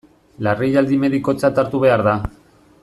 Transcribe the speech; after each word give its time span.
Larrialdi 0.47 0.97
medikotzat 1.03 1.63
hartu 1.65 1.85
behar 1.87 2.07
da. 2.11 2.19